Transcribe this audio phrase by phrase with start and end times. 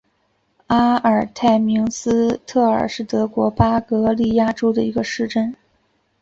[0.65, 5.55] 阿尔滕明斯特尔是德国巴伐利亚州的一个市镇。